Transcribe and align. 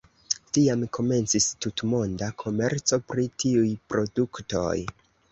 Tiam 0.57 0.83
komencis 0.97 1.43
tutmonda 1.65 2.29
komerco 2.43 2.99
pri 3.11 3.25
tiuj 3.43 3.67
produktoj. 3.93 4.73